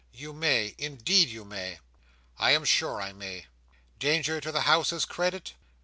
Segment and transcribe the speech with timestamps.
[0.15, 0.73] "You may.
[0.79, 1.77] Indeed you may!"
[2.39, 3.45] "I am sure I may.
[3.99, 5.53] Danger to the House's credit?